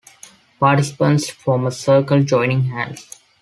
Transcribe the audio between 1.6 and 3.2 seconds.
a circle, joining hands.